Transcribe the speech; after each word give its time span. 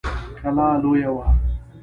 کلا 0.39 0.67
لويه 0.81 1.07
وه. 1.15 1.27